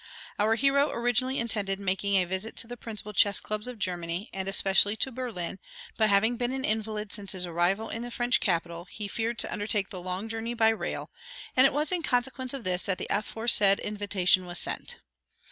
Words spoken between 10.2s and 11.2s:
journey by rail,